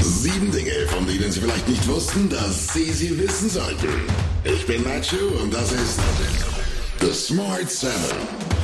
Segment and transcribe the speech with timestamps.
[0.00, 3.88] Sieben Dinge, von denen Sie vielleicht nicht wussten, dass Sie sie wissen sollten.
[4.44, 5.98] Ich bin Nacho und das ist
[7.00, 7.92] The Smart Seven.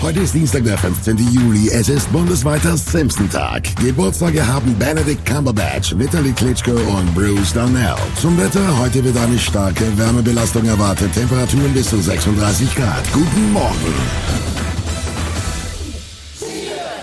[0.00, 1.16] Heute ist Dienstag, der 15.
[1.32, 1.70] Juli.
[1.70, 3.74] Es ist bundesweiter Simpson-Tag.
[3.80, 7.96] Geburtstage haben Benedict Cumberbatch, Vitaly Klitschko und Bruce Darnell.
[8.20, 11.12] Zum Wetter, heute wird eine starke Wärmebelastung erwartet.
[11.14, 13.12] Temperaturen bis zu 36 Grad.
[13.12, 13.94] Guten Morgen.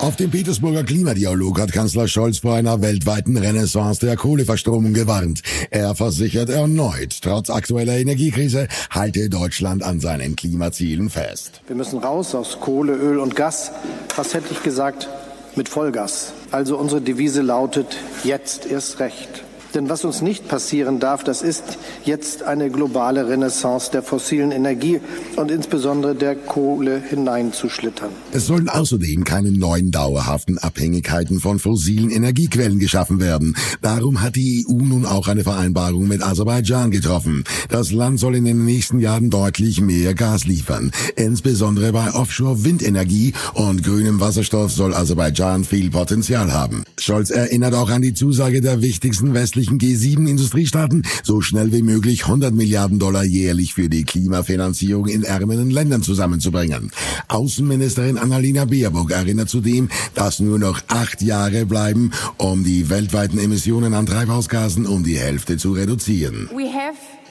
[0.06, 5.42] Auf dem Petersburger Klimadialog hat Kanzler Scholz vor einer weltweiten Renaissance der Kohleverstromung gewarnt.
[5.72, 11.62] Er versichert erneut, trotz aktueller Energiekrise halte Deutschland an seinen Klimazielen fest.
[11.66, 13.72] Wir müssen raus aus Kohle, Öl und Gas.
[14.16, 15.10] Was hätte ich gesagt?
[15.56, 16.34] Mit Vollgas.
[16.52, 19.44] Also unsere Devise lautet jetzt erst recht.
[19.74, 25.02] Denn was uns nicht passieren darf, das ist jetzt eine globale Renaissance der fossilen Energie
[25.36, 28.10] und insbesondere der Kohle hineinzuschlittern.
[28.32, 33.56] Es sollen außerdem keine neuen dauerhaften Abhängigkeiten von fossilen Energiequellen geschaffen werden.
[33.82, 37.44] Darum hat die EU nun auch eine Vereinbarung mit Aserbaidschan getroffen.
[37.70, 40.92] Das Land soll in den nächsten Jahren deutlich mehr Gas liefern.
[41.16, 46.84] Insbesondere bei Offshore-Windenergie und grünem Wasserstoff soll Aserbaidschan viel Potenzial haben.
[47.00, 52.54] Scholz erinnert auch an die Zusage der wichtigsten westlichen G7-Industriestaaten, so schnell wie möglich 100
[52.54, 56.92] Milliarden Dollar jährlich für die Klimafinanzierung in ärmeren Ländern zusammenzubringen.
[57.28, 63.94] Außenministerin Annalena Baerbock erinnert zudem, dass nur noch acht Jahre bleiben, um die weltweiten Emissionen
[63.94, 66.50] an Treibhausgasen um die Hälfte zu reduzieren.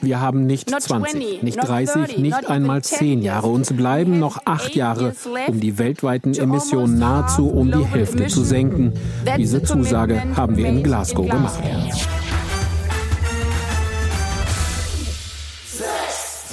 [0.01, 3.47] Wir haben nicht 20, nicht 30, nicht einmal 10 Jahre.
[3.47, 5.15] Uns bleiben noch acht Jahre,
[5.47, 8.93] um die weltweiten Emissionen nahezu um die Hälfte zu senken.
[9.37, 11.59] Diese Zusage haben wir in Glasgow gemacht.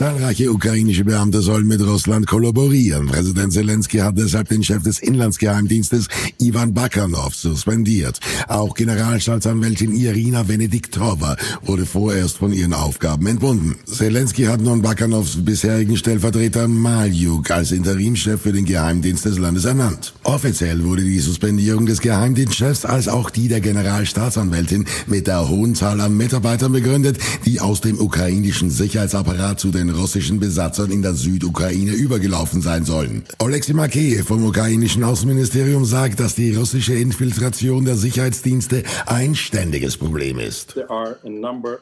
[0.02, 3.06] Zahlreiche ukrainische Beamte sollen mit Russland kollaborieren.
[3.06, 6.08] Präsident Zelensky hat deshalb den Chef des Inlandsgeheimdienstes
[6.40, 8.18] Ivan Bakanov suspendiert.
[8.48, 13.76] Auch Generalstaatsanwältin Irina Venediktova wurde vorerst von ihren Aufgaben entbunden.
[13.84, 20.14] Zelensky hat nun Bakanovs bisherigen Stellvertreter Maljuk als Interimchef für den Geheimdienst des Landes ernannt.
[20.24, 26.00] Offiziell wurde die Suspendierung des Geheimdienstchefs als auch die der Generalstaatsanwältin mit der hohen Zahl
[26.00, 31.92] an Mitarbeitern begründet, die aus dem ukrainischen Sicherheitsapparat zu den russischen Besatzern in der Südukraine
[31.92, 33.24] übergelaufen sein sollen.
[33.38, 40.38] Oleksiy Makeyev vom ukrainischen Außenministerium sagt, dass die russische Infiltration der Sicherheitsdienste ein ständiges Problem
[40.38, 40.76] ist.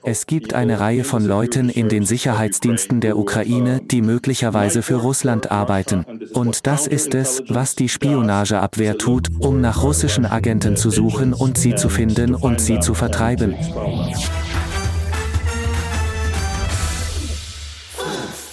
[0.02, 5.50] Es gibt eine Reihe von Leuten in den Sicherheitsdiensten der Ukraine, die möglicherweise für Russland
[5.50, 6.04] arbeiten.
[6.32, 11.58] Und das ist es, was die Spionageabwehr tut, um nach russischen Agenten zu suchen und
[11.58, 13.54] sie zu finden und sie zu vertreiben.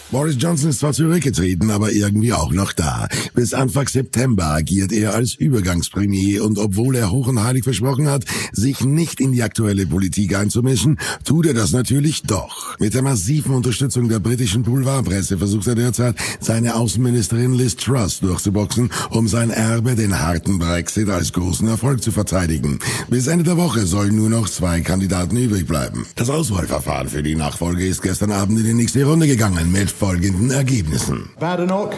[0.09, 3.09] Boris Johnson ist zwar zurückgetreten, aber irgendwie auch noch da.
[3.33, 8.23] Bis Anfang September agiert er als Übergangspremier und obwohl er hoch und heilig versprochen hat,
[8.53, 12.79] sich nicht in die aktuelle Politik einzumischen, tut er das natürlich doch.
[12.79, 18.89] Mit der massiven Unterstützung der britischen Boulevardpresse versucht er derzeit, seine Außenministerin Liz Truss durchzuboxen,
[19.09, 22.79] um sein Erbe, den harten Brexit, als großen Erfolg zu verteidigen.
[23.09, 26.05] Bis Ende der Woche sollen nur noch zwei Kandidaten übrig bleiben.
[26.15, 30.51] Das Auswahlverfahren für die Nachfolge ist gestern Abend in die nächste Runde gegangen mit folgenden
[30.51, 31.29] Ergebnissen.
[31.39, 31.93] Badenoch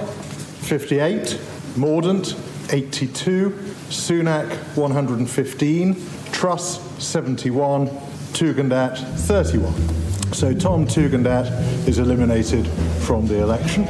[0.61, 1.37] 58,
[1.75, 2.35] Mordant
[2.69, 3.51] 82,
[3.89, 4.45] Sunak
[4.75, 5.97] 115,
[6.31, 7.89] Truss 71,
[8.33, 9.73] Tugendat 31.
[10.31, 11.51] So Tom Tugendat
[11.87, 12.67] is eliminated
[13.01, 13.85] from the election.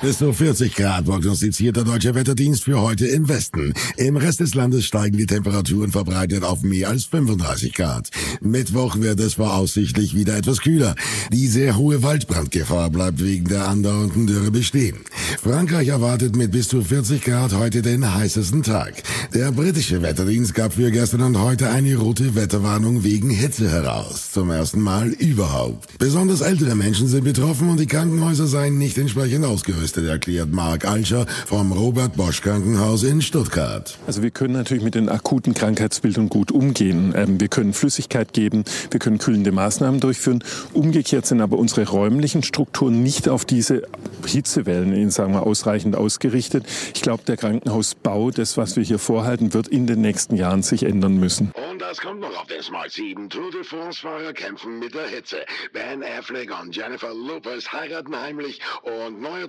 [0.00, 3.74] Bis zu 40 Grad prognostiziert der Deutsche Wetterdienst für heute im Westen.
[3.96, 8.08] Im Rest des Landes steigen die Temperaturen verbreitet auf mehr als 35 Grad.
[8.40, 10.94] Mittwoch wird es voraussichtlich wieder etwas kühler.
[11.32, 14.98] Die sehr hohe Waldbrandgefahr bleibt wegen der andauernden Dürre bestehen.
[15.42, 19.02] Frankreich erwartet mit bis zu 40 Grad heute den heißesten Tag.
[19.34, 24.30] Der britische Wetterdienst gab für gestern und heute eine rote Wetterwarnung wegen Hitze heraus.
[24.30, 25.98] Zum ersten Mal überhaupt.
[25.98, 31.26] Besonders ältere Menschen sind betroffen und die Krankenhäuser seien nicht entsprechend ausgerüstet erklärt Mark Alscher
[31.46, 33.98] vom Robert Bosch Krankenhaus in Stuttgart.
[34.06, 37.14] Also wir können natürlich mit den akuten Krankheitsbildern gut umgehen.
[37.16, 40.44] Ähm, wir können Flüssigkeit geben, wir können kühlende Maßnahmen durchführen.
[40.72, 43.82] Umgekehrt sind aber unsere räumlichen Strukturen nicht auf diese
[44.26, 46.64] Hitzewellen, sagen wir, ausreichend ausgerichtet.
[46.94, 50.82] Ich glaube, der Krankenhausbau, das, was wir hier vorhalten, wird in den nächsten Jahren sich
[50.82, 51.52] ändern müssen.
[51.70, 53.30] Und das kommt noch auf den Smart 7.
[53.30, 55.38] Tour de France-Fahrer kämpfen mit der Hitze.
[55.72, 59.48] Ben Affleck und Jennifer Lopez heiraten heimlich und neuer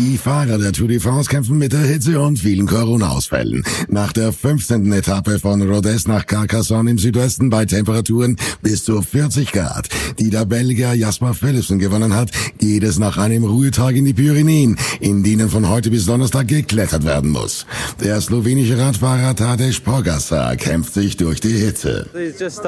[0.00, 3.64] Die Fahrer der Tour de France kämpfen mit der Hitze und vielen Corona-Ausfällen.
[3.88, 4.92] Nach der 15.
[4.92, 9.88] Etappe von Rodez nach Carcassonne im Südwesten bei Temperaturen bis zu 40 Grad,
[10.20, 14.78] die der Belgier Jasper Philipsen gewonnen hat, geht es nach einem Ruhetag in die Pyrenäen,
[15.00, 17.66] in denen von heute bis Donnerstag geklettert werden muss.
[18.00, 22.06] Der slowenische Radfahrer Tadej Pogacar kämpft sich durch die Hitze.
[22.14, 22.62] It's just.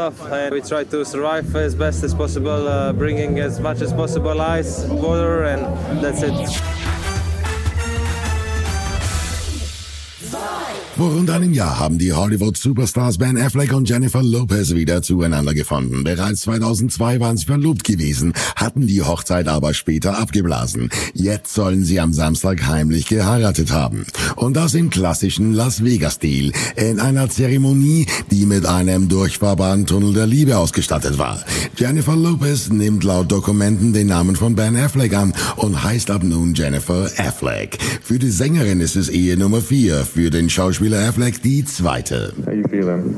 [11.00, 16.04] Vor rund einem Jahr haben die Hollywood-Superstars Ben Affleck und Jennifer Lopez wieder zueinander gefunden.
[16.04, 20.90] Bereits 2002 waren sie verlobt gewesen, hatten die Hochzeit aber später abgeblasen.
[21.14, 24.04] Jetzt sollen sie am Samstag heimlich geheiratet haben.
[24.36, 30.26] Und das im klassischen Las Vegas-Stil, in einer Zeremonie, die mit einem durchfahrbaren Tunnel der
[30.26, 31.42] Liebe ausgestattet war.
[31.78, 36.52] Jennifer Lopez nimmt laut Dokumenten den Namen von Ben Affleck an und heißt ab nun
[36.52, 37.78] Jennifer Affleck.
[38.02, 42.32] Für die Sängerin ist es Ehe Nummer 4, für den Schauspieler Affleck die zweite.
[42.44, 43.16] How you feeling?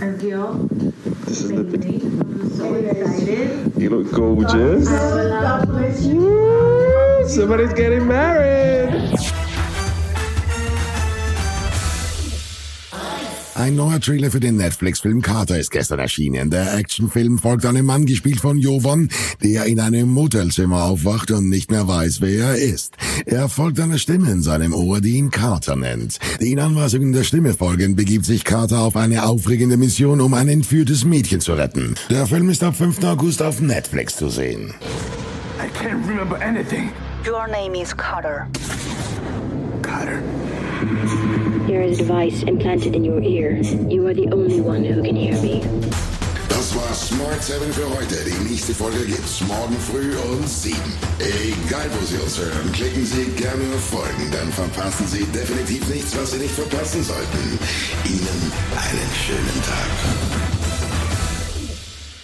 [0.00, 0.68] I feel
[1.26, 2.20] This is the amazing.
[2.20, 3.72] I'm so excited.
[3.76, 4.88] You look gorgeous.
[7.34, 9.37] Somebody's getting married.
[13.58, 16.48] Ein neuer Trailer für den Netflix-Film Carter ist gestern erschienen.
[16.48, 19.08] Der Actionfilm folgt einem Mann, gespielt von Jovan,
[19.42, 22.96] der in einem Motelzimmer aufwacht und nicht mehr weiß, wer er ist.
[23.26, 26.20] Er folgt einer Stimme in seinem Ohr, die ihn Carter nennt.
[26.40, 31.04] Den Anweisungen der Stimme folgend begibt sich Carter auf eine aufregende Mission, um ein entführtes
[31.04, 31.96] Mädchen zu retten.
[32.10, 33.02] Der Film ist ab 5.
[33.02, 34.72] August auf Netflix zu sehen.
[35.58, 36.92] I can't remember anything.
[37.26, 38.46] Your name is Carter.
[39.82, 40.22] Carter.
[41.68, 43.52] There is a device implanted in your ear.
[43.92, 45.60] You are the only one who can hear me.
[46.48, 48.24] Das war Smart 7 für heute.
[48.24, 50.74] Die nächste Folge gibt's morgen früh um 7.
[51.20, 56.16] Egal wo Sie uns hören, klicken Sie gerne auf Folgen, dann verpassen Sie definitiv nichts,
[56.16, 57.58] was Sie nicht verpassen sollten.
[58.06, 59.90] Ihnen einen schönen Tag.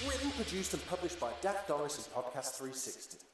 [0.09, 3.34] Written, produced, and published by Dak Doris and Podcast 360.